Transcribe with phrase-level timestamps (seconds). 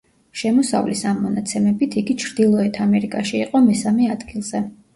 [0.39, 4.67] შემოსავლის ამ მონაცემებით იგი ჩრდილოეთ ამერიკაში იყო მესამე ადგილზე.